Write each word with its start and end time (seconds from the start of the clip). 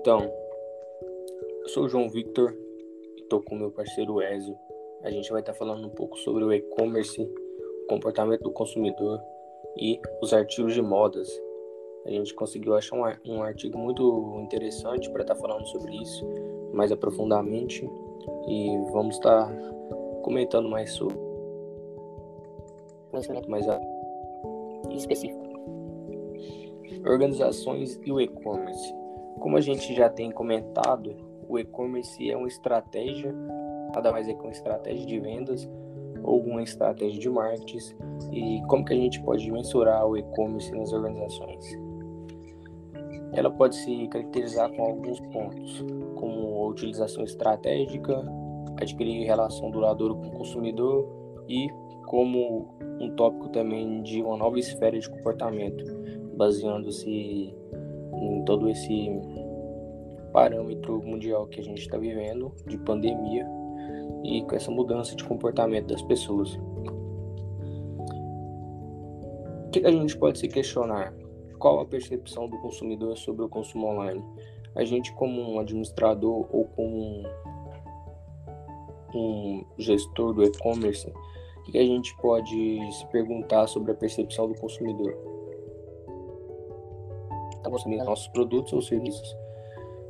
Então, 0.00 0.32
eu 1.60 1.68
sou 1.68 1.84
o 1.84 1.88
João 1.88 2.08
Victor 2.08 2.56
estou 3.18 3.42
com 3.42 3.54
meu 3.54 3.70
parceiro 3.70 4.22
Ezio. 4.22 4.56
A 5.02 5.10
gente 5.10 5.30
vai 5.30 5.40
estar 5.40 5.52
tá 5.52 5.58
falando 5.58 5.86
um 5.86 5.90
pouco 5.90 6.18
sobre 6.18 6.42
o 6.42 6.50
e-commerce, 6.50 7.20
o 7.20 7.86
comportamento 7.86 8.40
do 8.40 8.50
consumidor 8.50 9.20
e 9.76 10.00
os 10.22 10.32
artigos 10.32 10.72
de 10.72 10.80
modas. 10.80 11.28
A 12.06 12.10
gente 12.10 12.34
conseguiu 12.34 12.74
achar 12.74 12.96
um, 13.26 13.42
artigo 13.42 13.76
muito 13.76 14.40
interessante 14.40 15.10
para 15.10 15.20
estar 15.20 15.34
tá 15.34 15.40
falando 15.40 15.66
sobre 15.66 15.94
isso 15.96 16.26
mais 16.72 16.90
aprofundadamente 16.90 17.84
e 18.48 18.78
vamos 18.92 19.16
estar 19.16 19.48
tá 19.48 19.72
comentando 20.22 20.66
mais 20.70 20.92
sobre 20.92 21.14
mais 23.48 23.66
específico. 24.92 25.44
Organizações 27.06 28.00
e 28.02 28.10
o 28.10 28.18
e-commerce. 28.18 28.99
Como 29.40 29.56
a 29.56 29.60
gente 29.60 29.94
já 29.94 30.08
tem 30.08 30.30
comentado, 30.30 31.16
o 31.48 31.58
e-commerce 31.58 32.30
é 32.30 32.36
uma 32.36 32.46
estratégia, 32.46 33.34
nada 33.94 34.12
mais 34.12 34.28
é 34.28 34.34
que 34.34 34.40
uma 34.40 34.52
estratégia 34.52 35.06
de 35.06 35.18
vendas 35.18 35.68
ou 36.22 36.42
uma 36.42 36.62
estratégia 36.62 37.18
de 37.18 37.30
marketing. 37.30 37.96
E 38.32 38.62
como 38.68 38.84
que 38.84 38.92
a 38.92 38.96
gente 38.96 39.20
pode 39.22 39.50
mensurar 39.50 40.06
o 40.06 40.16
e-commerce 40.16 40.70
nas 40.72 40.92
organizações? 40.92 41.64
Ela 43.32 43.50
pode 43.50 43.76
se 43.76 44.08
caracterizar 44.08 44.70
com 44.72 44.82
alguns 44.82 45.20
pontos, 45.32 45.84
como 46.16 46.62
a 46.62 46.68
utilização 46.68 47.24
estratégica, 47.24 48.22
adquirir 48.80 49.24
relação 49.24 49.70
duradoura 49.70 50.14
com 50.14 50.26
o 50.26 50.32
consumidor 50.32 51.08
e 51.48 51.68
como 52.06 52.74
um 53.00 53.10
tópico 53.16 53.48
também 53.48 54.02
de 54.02 54.20
uma 54.20 54.36
nova 54.36 54.58
esfera 54.58 54.98
de 54.98 55.08
comportamento, 55.08 55.84
baseando-se 56.36 57.54
em 58.20 58.44
todo 58.44 58.68
esse 58.68 59.10
parâmetro 60.32 61.02
mundial 61.02 61.46
que 61.46 61.60
a 61.60 61.64
gente 61.64 61.80
está 61.80 61.98
vivendo 61.98 62.52
de 62.66 62.78
pandemia 62.78 63.46
e 64.24 64.42
com 64.42 64.54
essa 64.54 64.70
mudança 64.70 65.16
de 65.16 65.24
comportamento 65.24 65.86
das 65.86 66.02
pessoas. 66.02 66.58
O 69.66 69.70
que 69.70 69.84
a 69.84 69.90
gente 69.90 70.16
pode 70.16 70.38
se 70.38 70.48
questionar? 70.48 71.14
Qual 71.58 71.80
a 71.80 71.86
percepção 71.86 72.48
do 72.48 72.58
consumidor 72.58 73.16
sobre 73.16 73.44
o 73.44 73.48
consumo 73.48 73.88
online? 73.88 74.24
A 74.74 74.84
gente, 74.84 75.12
como 75.14 75.40
um 75.40 75.60
administrador 75.60 76.46
ou 76.50 76.64
como 76.76 77.24
um 79.14 79.64
gestor 79.76 80.32
do 80.32 80.44
e-commerce, 80.44 81.12
o 81.58 81.62
que 81.70 81.78
a 81.78 81.84
gente 81.84 82.16
pode 82.16 82.92
se 82.92 83.06
perguntar 83.08 83.66
sobre 83.66 83.92
a 83.92 83.94
percepção 83.94 84.48
do 84.48 84.54
consumidor? 84.54 85.29
Está 87.60 87.68
consumindo 87.68 88.04
nossos 88.04 88.28
produtos 88.28 88.72
ou 88.72 88.80
serviços? 88.80 89.36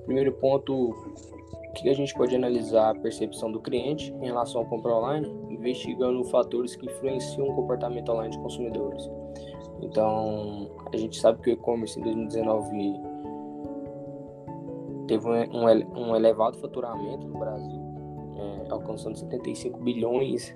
Primeiro 0.05 0.33
ponto, 0.35 0.73
o 0.73 1.73
que 1.75 1.89
a 1.89 1.95
gente 1.95 2.15
pode 2.15 2.35
analisar 2.35 2.91
a 2.91 2.95
percepção 2.95 3.51
do 3.51 3.61
cliente 3.61 4.13
em 4.21 4.27
relação 4.27 4.61
ao 4.61 4.67
compra 4.67 4.95
online, 4.95 5.29
investigando 5.51 6.23
fatores 6.25 6.77
que 6.77 6.87
influenciam 6.87 7.49
o 7.49 7.55
comportamento 7.55 8.11
online 8.11 8.31
de 8.31 8.39
consumidores. 8.39 9.11
Então, 9.83 10.71
a 10.93 10.97
gente 10.97 11.19
sabe 11.19 11.43
que 11.43 11.51
o 11.51 11.53
e-commerce 11.53 11.99
em 11.99 12.03
2019 12.03 13.01
teve 15.09 15.29
um, 15.29 16.11
um, 16.11 16.15
elevado 16.15 16.57
faturamento 16.59 17.27
no 17.27 17.37
Brasil, 17.37 17.81
é, 18.37 18.71
alcançando 18.71 19.17
75 19.17 19.81
bilhões 19.81 20.55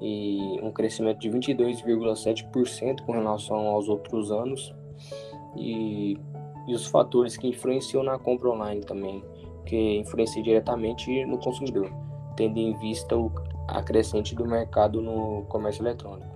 e 0.00 0.58
um 0.60 0.72
crescimento 0.72 1.20
de 1.20 1.30
22,7% 1.30 3.04
com 3.06 3.12
relação 3.12 3.68
aos 3.68 3.88
outros 3.88 4.32
anos. 4.32 4.74
E 5.56 6.18
e 6.66 6.74
os 6.74 6.86
fatores 6.86 7.36
que 7.36 7.48
influenciam 7.48 8.02
na 8.02 8.18
compra 8.18 8.50
online 8.50 8.82
também, 8.82 9.24
que 9.66 9.98
influenciam 9.98 10.42
diretamente 10.42 11.24
no 11.26 11.38
consumidor, 11.38 11.90
tendo 12.36 12.58
em 12.58 12.76
vista 12.78 13.16
o, 13.16 13.30
a 13.68 13.82
crescente 13.82 14.34
do 14.34 14.46
mercado 14.46 15.00
no 15.00 15.42
comércio 15.48 15.82
eletrônico. 15.82 16.30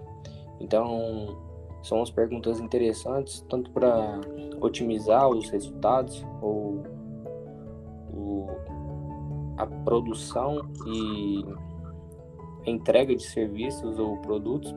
Então, 0.61 1.37
são 1.83 2.03
as 2.03 2.11
perguntas 2.11 2.61
interessantes, 2.61 3.45
tanto 3.49 3.71
para 3.71 4.21
otimizar 4.61 5.29
os 5.29 5.49
resultados 5.51 6.25
ou 6.41 6.83
o, 8.13 8.47
a 9.57 9.67
produção 9.67 10.69
e 10.87 11.45
entrega 12.69 13.15
de 13.15 13.23
serviços 13.23 13.99
ou 13.99 14.17
produtos 14.19 14.75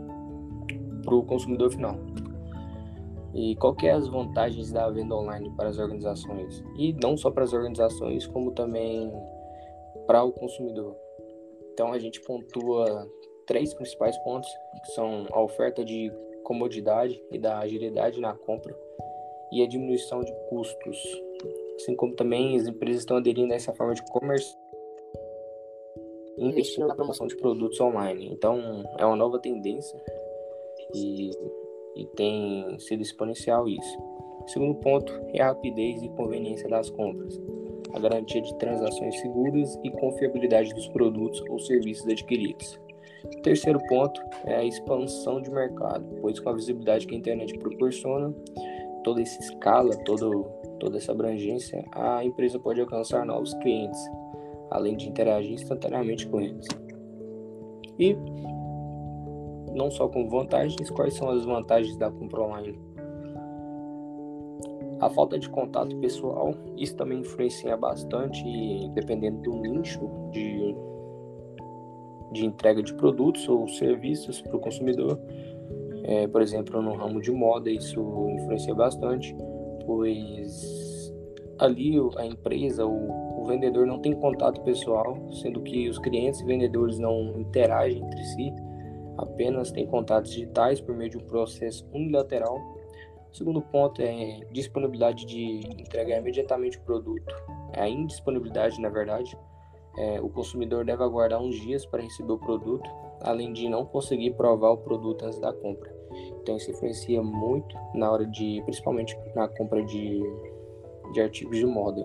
para 1.04 1.16
o 1.16 1.24
consumidor 1.24 1.72
final. 1.72 1.96
E 3.34 3.56
qual 3.56 3.76
que 3.76 3.88
é 3.88 3.92
as 3.92 4.08
vantagens 4.08 4.72
da 4.72 4.90
venda 4.90 5.16
online 5.16 5.52
para 5.56 5.70
as 5.70 5.78
organizações? 5.78 6.64
E 6.78 6.94
não 6.94 7.16
só 7.16 7.30
para 7.30 7.44
as 7.44 7.54
organizações, 7.54 8.26
como 8.28 8.52
também 8.52 9.12
para 10.08 10.24
o 10.24 10.32
consumidor. 10.32 10.96
Então 11.74 11.94
a 11.94 12.00
gente 12.00 12.20
pontua 12.22 13.08
três 13.46 13.74
principais 13.74 14.18
pontos, 14.20 14.50
que 14.84 14.92
são 14.92 15.26
a 15.32 15.42
oferta 15.42 15.86
de 15.86 16.12
comodidade 16.44 17.22
e 17.32 17.38
da 17.38 17.60
agilidade 17.60 18.20
na 18.20 18.34
compra 18.34 18.76
e 19.52 19.64
a 19.64 19.68
diminuição 19.68 20.24
de 20.24 20.34
custos. 20.50 20.98
Assim 21.76 21.96
como 21.96 22.16
também 22.16 22.58
as 22.58 22.68
empresas 22.68 23.02
estão 23.02 23.18
aderindo 23.18 23.54
a 23.54 23.56
essa 23.56 23.74
forma 23.74 23.94
de 23.94 24.04
comércio 24.12 24.58
investindo 26.38 26.88
na 26.88 26.96
promoção 26.96 27.28
de 27.28 27.36
produtos 27.36 27.80
online. 27.80 28.30
Então 28.32 28.84
é 28.98 29.06
uma 29.06 29.16
nova 29.16 29.40
tendência 29.40 30.02
e 30.96 31.32
e 32.00 32.06
tem 32.16 32.80
sido 32.80 33.02
exponencial 33.02 33.68
isso. 33.68 34.00
O 34.42 34.48
segundo 34.48 34.76
ponto 34.76 35.14
é 35.34 35.42
a 35.42 35.48
rapidez 35.48 36.02
e 36.02 36.10
conveniência 36.10 36.70
das 36.70 36.90
compras, 36.90 37.40
a 37.94 38.00
garantia 38.00 38.42
de 38.42 38.58
transações 38.58 39.20
seguras 39.20 39.78
e 39.84 39.92
confiabilidade 39.92 40.74
dos 40.74 40.88
produtos 40.88 41.44
ou 41.50 41.60
serviços 41.60 42.08
adquiridos. 42.08 42.80
O 43.26 43.42
terceiro 43.42 43.80
ponto 43.88 44.22
é 44.46 44.56
a 44.56 44.64
expansão 44.64 45.42
de 45.42 45.52
mercado, 45.52 46.06
pois 46.22 46.40
com 46.40 46.50
a 46.50 46.54
visibilidade 46.54 47.06
que 47.06 47.14
a 47.14 47.18
internet 47.18 47.58
proporciona, 47.60 48.34
toda 49.04 49.22
essa 49.22 49.40
escala, 49.42 49.96
todo, 50.06 50.46
toda 50.80 50.98
essa 50.98 51.12
abrangência, 51.12 51.84
a 51.92 52.24
empresa 52.24 52.58
pode 52.58 52.80
alcançar 52.80 53.26
novos 53.26 53.54
clientes, 53.56 54.00
além 54.72 54.96
de 54.96 55.10
interagir 55.10 55.52
instantaneamente 55.52 56.28
com 56.28 56.40
eles. 56.40 56.66
E 58.00 58.16
não 59.74 59.92
só 59.92 60.08
com 60.08 60.28
vantagens, 60.28 60.90
quais 60.90 61.14
são 61.14 61.30
as 61.30 61.46
vantagens 61.46 61.96
da 61.98 62.10
compra 62.10 62.42
online? 62.42 62.80
A 65.00 65.10
falta 65.10 65.40
de 65.40 65.50
contato 65.50 65.96
pessoal, 65.98 66.54
isso 66.76 66.96
também 66.96 67.20
influencia 67.20 67.78
bastante, 67.78 68.44
dependendo 68.94 69.42
do 69.42 69.56
nicho 69.56 70.02
de, 70.32 70.76
de 72.34 72.46
entrega 72.46 72.84
de 72.84 72.94
produtos 72.94 73.48
ou 73.48 73.68
serviços 73.70 74.42
para 74.42 74.58
o 74.58 74.60
consumidor. 74.60 75.18
É, 76.04 76.28
por 76.28 76.42
exemplo, 76.42 76.82
no 76.82 76.96
ramo 76.96 77.22
de 77.22 77.32
moda, 77.32 77.70
isso 77.70 78.02
influencia 78.30 78.74
bastante, 78.74 79.36
pois 79.86 81.14
ali 81.60 81.96
a 82.18 82.26
empresa, 82.26 82.86
o, 82.86 83.42
o 83.42 83.46
vendedor 83.46 83.86
não 83.86 84.00
tem 84.00 84.14
contato 84.14 84.62
pessoal, 84.62 85.18
sendo 85.32 85.62
que 85.62 85.88
os 85.88 85.98
clientes 86.00 86.42
e 86.42 86.46
vendedores 86.46 87.00
não 87.00 87.40
interagem 87.40 88.04
entre 88.04 88.24
si 88.24 88.54
apenas 89.20 89.72
tem 89.72 89.86
contatos 89.86 90.32
digitais 90.32 90.82
por 90.82 90.96
meio 90.96 91.10
de 91.10 91.18
um 91.18 91.26
processo 91.26 91.86
unilateral. 91.94 92.58
O 93.32 93.36
segundo 93.36 93.62
ponto 93.62 94.02
é 94.02 94.40
disponibilidade 94.52 95.26
de 95.26 95.60
entregar 95.80 96.18
imediatamente 96.18 96.78
o 96.78 96.82
produto. 96.82 97.36
É 97.74 97.82
a 97.82 97.90
indisponibilidade, 97.90 98.82
na 98.82 98.90
verdade. 98.90 99.38
É, 99.98 100.22
o 100.22 100.30
consumidor 100.30 100.86
deve 100.86 101.04
aguardar 101.04 101.42
uns 101.42 101.60
dias 101.60 101.86
para 101.86 102.02
receber 102.02 102.32
o 102.32 102.38
produto, 102.38 102.90
além 103.22 103.52
de 103.52 103.68
não 103.68 103.86
conseguir 103.86 104.32
provar 104.32 104.72
o 104.72 104.78
produto 104.78 105.26
antes 105.26 105.40
da 105.40 105.54
compra. 105.54 105.94
Então 106.42 106.58
isso 106.58 106.72
influencia 106.72 107.22
muito 107.22 107.78
na 107.94 108.10
hora 108.12 108.26
de, 108.26 108.62
principalmente 108.64 109.18
na 109.36 109.48
compra 109.48 109.84
de, 109.84 110.22
de 111.14 111.22
artigos 111.22 111.58
de 111.58 111.66
moda, 111.66 112.04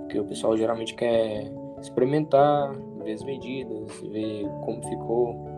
porque 0.00 0.18
o 0.18 0.24
pessoal 0.24 0.56
geralmente 0.56 0.94
quer 0.94 1.50
experimentar, 1.80 2.72
ver 3.02 3.12
as 3.12 3.24
medidas, 3.24 4.00
ver 4.02 4.46
como 4.64 4.82
ficou, 4.88 5.51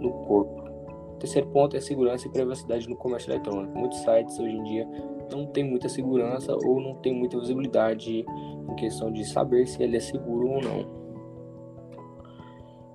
no 0.00 0.10
corpo. 0.24 0.70
O 1.14 1.16
terceiro 1.20 1.48
ponto 1.48 1.76
é 1.76 1.80
segurança 1.80 2.26
e 2.26 2.30
privacidade 2.30 2.88
no 2.88 2.96
comércio 2.96 3.30
eletrônico. 3.30 3.78
Muitos 3.78 3.98
sites 3.98 4.38
hoje 4.38 4.56
em 4.56 4.64
dia 4.64 4.88
não 5.30 5.46
tem 5.46 5.62
muita 5.62 5.88
segurança 5.88 6.56
ou 6.64 6.80
não 6.80 6.94
tem 6.96 7.14
muita 7.14 7.38
visibilidade 7.38 8.24
em 8.68 8.74
questão 8.76 9.12
de 9.12 9.24
saber 9.24 9.66
se 9.66 9.82
ele 9.82 9.96
é 9.96 10.00
seguro 10.00 10.48
ou 10.48 10.62
não. 10.62 11.00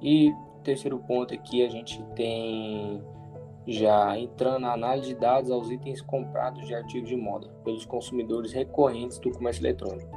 E 0.02 0.34
terceiro 0.66 0.98
ponto 0.98 1.34
aqui 1.34 1.64
a 1.64 1.70
gente 1.70 2.04
tem 2.16 3.02
já 3.68 4.18
entrando 4.20 4.60
na 4.60 4.74
análise 4.74 5.08
de 5.08 5.16
dados 5.16 5.50
aos 5.50 5.70
itens 5.72 6.02
comprados 6.02 6.68
de 6.68 6.76
artigos 6.76 7.10
de 7.10 7.16
moda 7.16 7.48
pelos 7.64 7.86
consumidores 7.86 8.52
recorrentes 8.52 9.18
do 9.20 9.32
comércio 9.32 9.62
eletrônico. 9.62 10.10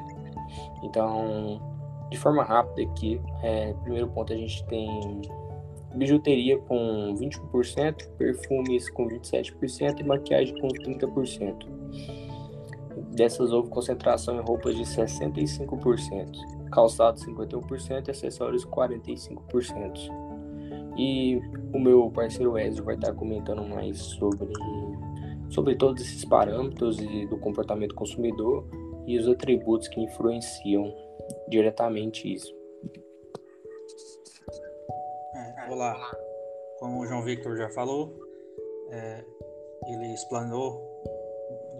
Então, 0.83 1.61
de 2.11 2.19
forma 2.19 2.43
rápida 2.43 2.91
aqui, 2.91 3.21
é, 3.43 3.73
primeiro 3.83 4.09
ponto 4.09 4.33
a 4.33 4.37
gente 4.37 4.65
tem 4.67 5.23
bijuteria 5.99 6.59
com 6.59 7.15
21%, 7.19 8.09
perfumes 8.17 8.89
com 8.91 9.09
27% 9.09 10.01
e 10.01 10.05
maquiagem 10.05 10.59
com 10.61 10.69
30%. 10.69 11.67
Dessas 13.15 13.53
houve 13.53 13.69
concentração 13.69 14.37
em 14.37 14.43
roupas 14.43 14.77
de 14.77 14.83
65%, 14.83 16.71
calçados 16.71 17.25
51% 17.27 18.07
e 18.07 18.11
acessórios 18.11 18.65
45%. 18.65 20.29
E 20.97 21.41
o 21.73 21.79
meu 21.79 22.11
parceiro 22.11 22.59
Ezio 22.59 22.85
vai 22.85 22.97
estar 22.97 23.13
comentando 23.15 23.63
mais 23.63 23.99
sobre, 23.99 24.49
sobre 25.49 25.77
todos 25.77 26.03
esses 26.03 26.25
parâmetros 26.25 26.99
e 26.99 27.27
do 27.27 27.39
comportamento 27.39 27.95
consumidor 27.95 28.67
e 29.07 29.17
os 29.17 29.29
atributos 29.29 29.87
que 29.89 30.01
influenciam 30.01 30.93
diretamente 31.49 32.33
isso. 32.33 32.58
Olá, 35.79 36.13
como 36.81 36.99
o 36.99 37.07
João 37.07 37.23
Victor 37.23 37.57
já 37.57 37.71
falou, 37.71 38.13
é, 38.91 39.25
ele 39.87 40.13
explanou 40.13 40.83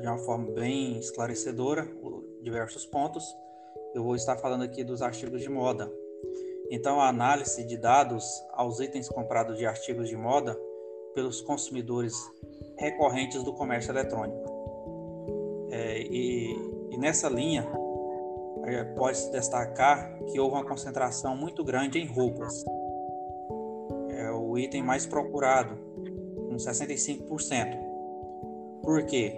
de 0.01 0.07
uma 0.07 0.19
forma 0.19 0.53
bem 0.53 0.97
esclarecedora 1.01 1.85
diversos 2.41 2.87
pontos. 2.87 3.25
Eu 3.93 4.05
vou 4.05 4.15
estar 4.15 4.37
falando 4.37 4.63
aqui 4.63 4.85
dos 4.85 5.03
artigos 5.03 5.43
de 5.43 5.49
moda, 5.49 5.93
então, 6.71 7.01
a 7.01 7.09
análise 7.09 7.65
de 7.65 7.77
dados 7.77 8.25
aos 8.53 8.79
itens 8.79 9.09
comprados 9.09 9.59
de 9.59 9.67
artigos 9.67 10.09
de 10.09 10.17
moda 10.17 10.57
pelos 11.13 11.41
consumidores 11.41 12.15
recorrentes 12.77 13.43
do 13.43 13.53
comércio 13.53 13.91
eletrônico. 13.91 15.69
É, 15.73 16.03
e, 16.03 16.55
e, 16.93 16.99
nessa 16.99 17.29
linha, 17.29 17.67
é, 18.65 18.85
pode-se 18.95 19.29
destacar 19.33 20.17
que 20.27 20.39
houve 20.39 20.55
uma 20.55 20.65
concentração 20.65 21.37
muito 21.37 21.65
grande 21.65 21.99
em 21.99 22.07
roupas. 22.07 22.65
Item 24.59 24.83
mais 24.83 25.07
procurado, 25.07 25.77
com 26.49 26.57
65%. 26.57 27.79
Por 28.83 29.05
quê? 29.05 29.37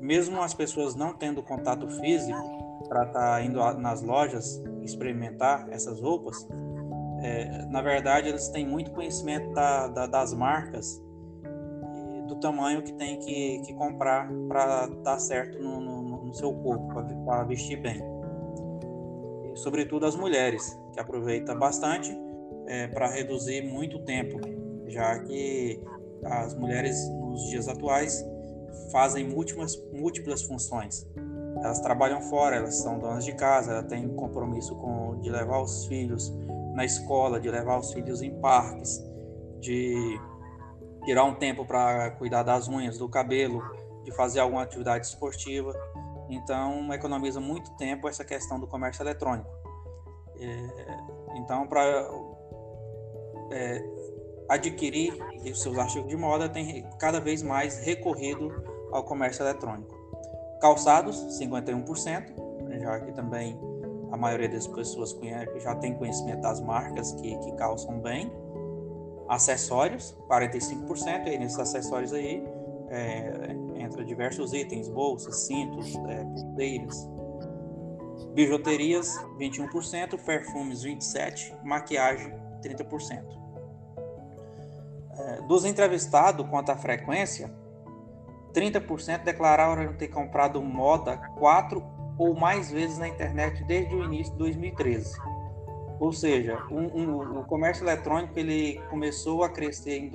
Mesmo 0.00 0.40
as 0.40 0.54
pessoas 0.54 0.94
não 0.94 1.14
tendo 1.14 1.42
contato 1.42 1.88
físico, 2.00 2.62
para 2.88 3.04
estar 3.04 3.36
tá 3.36 3.42
indo 3.42 3.58
nas 3.78 4.02
lojas 4.02 4.62
experimentar 4.82 5.68
essas 5.70 6.00
roupas, 6.00 6.46
é, 7.22 7.64
na 7.66 7.80
verdade 7.80 8.28
eles 8.28 8.48
têm 8.48 8.66
muito 8.66 8.90
conhecimento 8.90 9.52
da, 9.52 9.86
da, 9.86 10.06
das 10.06 10.34
marcas 10.34 11.00
do 12.26 12.36
tamanho 12.36 12.82
que 12.82 12.92
tem 12.92 13.18
que, 13.18 13.60
que 13.60 13.74
comprar 13.74 14.28
para 14.48 14.86
dar 14.86 15.18
certo 15.18 15.58
no, 15.58 15.80
no, 15.80 16.24
no 16.24 16.34
seu 16.34 16.52
corpo, 16.52 16.88
para 17.24 17.44
vestir 17.44 17.80
bem. 17.80 18.02
E, 19.44 19.56
sobretudo 19.56 20.06
as 20.06 20.16
mulheres, 20.16 20.78
que 20.92 21.00
aproveitam 21.00 21.58
bastante 21.58 22.16
é, 22.66 22.86
para 22.88 23.08
reduzir 23.08 23.62
muito 23.62 23.98
tempo, 24.00 24.38
já 24.86 25.18
que 25.20 25.80
as 26.24 26.54
mulheres 26.54 26.96
nos 27.10 27.48
dias 27.48 27.68
atuais 27.68 28.24
fazem 28.90 29.28
múltiplas, 29.28 29.76
múltiplas 29.92 30.42
funções 30.42 31.06
elas 31.64 31.80
trabalham 31.80 32.20
fora, 32.22 32.56
elas 32.56 32.76
são 32.76 32.98
donas 32.98 33.24
de 33.24 33.32
casa, 33.34 33.72
elas 33.72 33.86
têm 33.86 34.08
compromisso 34.08 34.74
com 34.76 35.20
de 35.20 35.30
levar 35.30 35.60
os 35.62 35.86
filhos 35.86 36.32
na 36.74 36.84
escola, 36.84 37.40
de 37.40 37.48
levar 37.50 37.78
os 37.78 37.92
filhos 37.92 38.20
em 38.20 38.34
parques, 38.40 39.00
de 39.60 40.20
tirar 41.04 41.24
um 41.24 41.34
tempo 41.34 41.64
para 41.64 42.10
cuidar 42.12 42.42
das 42.42 42.68
unhas, 42.68 42.98
do 42.98 43.08
cabelo, 43.08 43.62
de 44.02 44.10
fazer 44.12 44.40
alguma 44.40 44.62
atividade 44.62 45.06
esportiva. 45.06 45.72
Então, 46.28 46.92
economiza 46.92 47.38
muito 47.40 47.70
tempo 47.76 48.08
essa 48.08 48.24
questão 48.24 48.58
do 48.58 48.66
comércio 48.66 49.02
eletrônico. 49.02 49.48
É, 50.40 51.36
então, 51.36 51.66
para 51.68 52.10
é, 53.52 53.84
adquirir 54.48 55.14
seus 55.54 55.78
artigos 55.78 56.08
de 56.08 56.16
moda, 56.16 56.48
tem 56.48 56.86
cada 56.98 57.20
vez 57.20 57.42
mais 57.42 57.78
recorrido 57.78 58.52
ao 58.90 59.04
comércio 59.04 59.42
eletrônico. 59.42 59.94
Calçados, 60.60 61.16
51%, 61.40 62.34
né, 62.64 62.80
já 62.80 63.00
que 63.00 63.12
também 63.12 63.58
a 64.10 64.16
maioria 64.16 64.48
das 64.48 64.66
pessoas 64.66 65.12
conhece, 65.12 65.58
já 65.60 65.74
tem 65.76 65.94
conhecimento 65.94 66.40
das 66.42 66.60
marcas 66.60 67.12
que, 67.14 67.36
que 67.38 67.52
calçam 67.52 67.98
bem. 68.00 68.30
Acessórios, 69.28 70.14
45%, 70.28 71.28
e 71.28 71.38
nesses 71.38 71.58
acessórios 71.58 72.12
aí 72.12 72.44
é, 72.90 73.56
entra 73.76 74.04
diversos 74.04 74.52
itens, 74.52 74.88
bolsas, 74.88 75.46
cintos, 75.46 75.94
é, 76.08 76.24
pulseiras. 76.24 77.10
Bijuterias, 78.34 79.18
21%, 79.38 80.22
perfumes, 80.22 80.84
27%, 80.84 81.64
maquiagem, 81.64 82.34
30%. 82.62 83.41
É, 85.18 85.42
dos 85.42 85.64
entrevistados 85.64 86.46
quanto 86.48 86.70
à 86.70 86.76
frequência, 86.76 87.52
30% 88.52 89.24
declararam 89.24 89.92
ter 89.94 90.08
comprado 90.08 90.62
moda 90.62 91.16
quatro 91.38 91.82
ou 92.18 92.34
mais 92.34 92.70
vezes 92.70 92.98
na 92.98 93.08
internet 93.08 93.64
desde 93.64 93.94
o 93.94 94.04
início 94.04 94.32
de 94.32 94.38
2013. 94.38 95.18
Ou 95.98 96.12
seja, 96.12 96.58
um, 96.70 97.00
um, 97.00 97.40
o 97.40 97.44
comércio 97.44 97.84
eletrônico 97.84 98.36
ele 98.36 98.80
começou 98.90 99.44
a 99.44 99.48
crescer 99.48 99.98
em, 99.98 100.10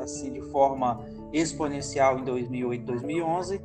assim 0.00 0.32
de 0.32 0.40
forma 0.50 1.04
exponencial 1.32 2.18
em 2.18 2.24
2008, 2.24 2.84
2011 2.84 3.60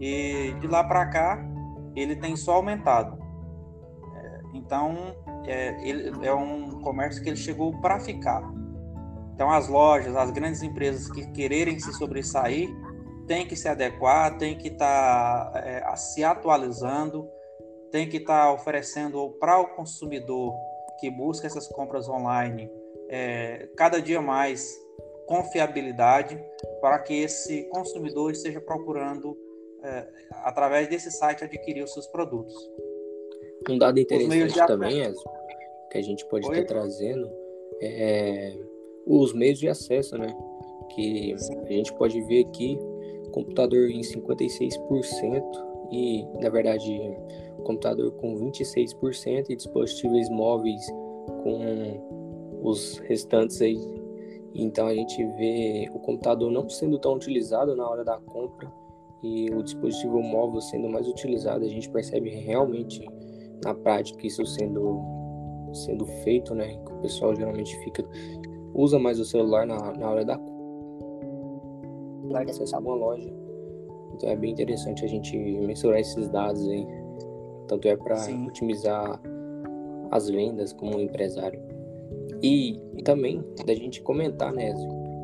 e 0.00 0.54
de 0.60 0.66
lá 0.66 0.82
para 0.82 1.06
cá 1.06 1.44
ele 1.94 2.16
tem 2.16 2.34
só 2.34 2.54
aumentado. 2.54 3.18
É, 4.16 4.40
então 4.54 5.14
é, 5.44 5.88
ele, 5.88 6.26
é 6.26 6.34
um 6.34 6.80
comércio 6.80 7.22
que 7.22 7.28
ele 7.28 7.36
chegou 7.36 7.80
para 7.80 8.00
ficar. 8.00 8.42
Então 9.34 9.50
as 9.50 9.68
lojas, 9.68 10.14
as 10.14 10.30
grandes 10.30 10.62
empresas 10.62 11.10
que 11.10 11.26
quererem 11.32 11.78
se 11.78 11.92
sobressair 11.94 12.68
tem 13.26 13.46
que 13.46 13.56
se 13.56 13.68
adequar, 13.68 14.36
tem 14.36 14.56
que 14.56 14.68
estar 14.68 15.52
tá, 15.52 15.58
é, 15.60 15.96
se 15.96 16.22
atualizando, 16.22 17.28
tem 17.90 18.08
que 18.08 18.18
estar 18.18 18.46
tá 18.46 18.52
oferecendo 18.52 19.30
para 19.40 19.60
o 19.60 19.74
consumidor 19.74 20.54
que 20.98 21.10
busca 21.10 21.46
essas 21.46 21.66
compras 21.68 22.08
online 22.08 22.70
é, 23.08 23.68
cada 23.76 24.00
dia 24.00 24.20
mais 24.20 24.80
confiabilidade 25.26 26.42
para 26.80 26.98
que 26.98 27.22
esse 27.22 27.64
consumidor 27.64 28.32
esteja 28.32 28.60
procurando 28.60 29.36
é, 29.82 30.08
através 30.44 30.88
desse 30.88 31.10
site 31.10 31.44
adquirir 31.44 31.82
os 31.82 31.92
seus 31.92 32.06
produtos. 32.06 32.54
Um 33.68 33.78
dado 33.78 33.98
interessante 33.98 34.66
também, 34.66 35.02
é 35.02 35.12
que 35.90 35.98
a 35.98 36.02
gente 36.02 36.26
pode 36.26 36.46
estar 36.46 36.64
trazendo 36.66 37.30
é 37.80 38.56
os 39.06 39.32
meios 39.32 39.58
de 39.58 39.68
acesso, 39.68 40.16
né? 40.16 40.34
Que 40.90 41.34
a 41.66 41.72
gente 41.72 41.92
pode 41.94 42.20
ver 42.22 42.46
aqui 42.46 42.78
computador 43.32 43.90
em 43.90 44.00
56% 44.00 45.42
e, 45.90 46.24
na 46.40 46.50
verdade, 46.50 46.90
computador 47.64 48.12
com 48.12 48.34
26% 48.36 49.50
e 49.50 49.56
dispositivos 49.56 50.28
móveis 50.28 50.80
com 51.42 52.60
os 52.62 52.98
restantes 52.98 53.60
aí. 53.60 53.78
Então 54.54 54.86
a 54.86 54.94
gente 54.94 55.24
vê 55.36 55.88
o 55.94 55.98
computador 55.98 56.50
não 56.50 56.68
sendo 56.68 56.98
tão 56.98 57.14
utilizado 57.14 57.74
na 57.74 57.88
hora 57.88 58.04
da 58.04 58.18
compra 58.18 58.70
e 59.22 59.50
o 59.50 59.62
dispositivo 59.62 60.20
móvel 60.22 60.60
sendo 60.60 60.88
mais 60.88 61.08
utilizado. 61.08 61.64
A 61.64 61.68
gente 61.68 61.88
percebe 61.88 62.28
realmente 62.30 63.04
na 63.64 63.74
prática 63.74 64.26
isso 64.26 64.44
sendo 64.44 65.00
sendo 65.72 66.04
feito, 66.04 66.54
né? 66.54 66.76
Que 66.84 66.92
o 66.92 66.96
pessoal 66.98 67.34
geralmente 67.34 67.74
fica 67.78 68.04
usa 68.74 68.98
mais 68.98 69.18
o 69.20 69.24
celular 69.24 69.66
na, 69.66 69.92
na 69.92 70.10
hora 70.10 70.24
da 70.24 70.38
compra 72.22 72.44
de 72.44 72.50
acessar 72.50 72.80
uma 72.80 72.94
loja. 72.94 73.30
Então 74.14 74.28
é 74.28 74.36
bem 74.36 74.52
interessante 74.52 75.04
a 75.04 75.08
gente 75.08 75.36
mensurar 75.36 76.00
esses 76.00 76.28
dados 76.28 76.68
aí. 76.68 76.86
Tanto 77.68 77.88
é 77.88 77.96
para 77.96 78.16
otimizar 78.46 79.20
as 80.10 80.28
vendas 80.28 80.72
como 80.72 81.00
empresário. 81.00 81.60
E, 82.42 82.78
e 82.96 83.02
também 83.02 83.42
da 83.64 83.74
gente 83.74 84.02
comentar, 84.02 84.52
né, 84.52 84.72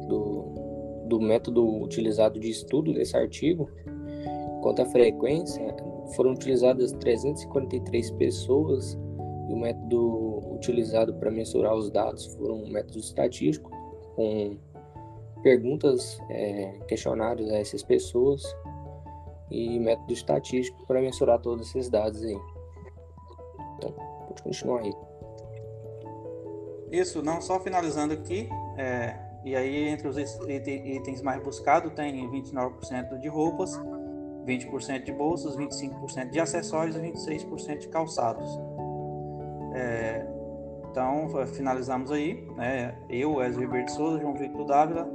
do, 0.09 0.45
do 1.07 1.21
método 1.21 1.83
utilizado 1.83 2.38
de 2.38 2.49
estudo 2.49 2.93
desse 2.95 3.17
artigo, 3.17 3.69
quanto 4.62 4.83
à 4.83 4.87
frequência, 4.87 5.75
foram 6.14 6.33
utilizadas 6.33 6.93
343 6.93 8.11
pessoas 8.12 8.99
e 9.49 9.52
o 9.52 9.57
método 9.57 10.55
utilizado 10.55 11.14
para 11.14 11.31
mensurar 11.31 11.75
os 11.75 11.90
dados 11.90 12.26
foram 12.37 12.57
um 12.62 12.71
método 12.71 12.99
estatístico, 12.99 13.71
com 14.14 14.59
perguntas, 15.43 16.21
é, 16.28 16.78
questionários 16.87 17.50
a 17.50 17.59
essas 17.59 17.83
pessoas 17.83 18.43
e 19.50 19.78
método 19.78 20.12
estatístico 20.12 20.87
para 20.87 21.00
mensurar 21.00 21.40
todos 21.40 21.69
esses 21.69 21.88
dados 21.88 22.23
aí. 22.23 22.38
Então, 23.76 23.93
pode 24.26 24.43
continuar 24.43 24.81
aí. 24.81 24.95
Isso, 26.90 27.23
não 27.23 27.40
só 27.40 27.61
finalizando 27.61 28.14
aqui, 28.14 28.49
é, 28.76 29.17
e 29.45 29.55
aí 29.55 29.88
entre 29.88 30.09
os 30.09 30.17
itens 30.19 31.23
mais 31.23 31.43
buscados 31.43 31.93
tem 31.95 32.28
29% 32.31 33.19
de 33.19 33.28
roupas, 33.28 33.78
20% 34.47 35.05
de 35.05 35.12
bolsas, 35.12 35.57
25% 35.57 36.31
de 36.31 36.40
acessórios 36.40 36.97
e 36.97 37.00
26% 37.00 37.78
de 37.78 37.88
calçados. 37.88 38.49
É, 39.75 40.27
então, 40.91 41.29
finalizamos 41.55 42.11
aí, 42.11 42.47
né? 42.57 42.97
Eu, 43.09 43.35
Wesley 43.37 43.67
Ribeiro 43.67 43.91
Souza, 43.91 44.21
João 44.21 44.35
Victor 44.35 44.67
Dávila, 44.67 45.09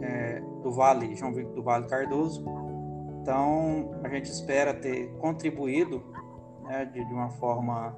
é, 0.00 0.40
do 0.62 0.72
Vale, 0.72 1.14
João 1.16 1.32
Victor 1.32 1.54
do 1.54 1.62
Vale 1.62 1.86
Cardoso, 1.86 2.44
Então, 3.20 3.90
a 4.02 4.08
gente 4.08 4.30
espera 4.30 4.72
ter 4.72 5.08
contribuído 5.18 6.02
né, 6.64 6.84
de, 6.86 7.04
de, 7.04 7.12
uma 7.12 7.30
forma 7.30 7.94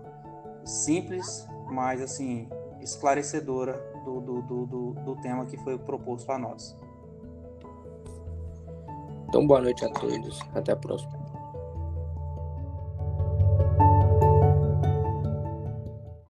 simples, 0.65 1.47
mas 1.71 2.01
assim 2.01 2.49
esclarecedora 2.81 3.75
do, 4.05 4.21
do, 4.21 4.43
do, 4.43 4.93
do 5.05 5.17
tema 5.17 5.47
que 5.47 5.57
foi 5.59 5.79
proposto 5.79 6.31
a 6.33 6.39
nós. 6.39 6.77
Então, 9.29 9.47
boa 9.47 9.61
noite 9.61 9.85
a 9.85 9.91
todos. 9.91 10.41
Até 10.55 10.73
a 10.73 10.77
próxima. 10.77 11.22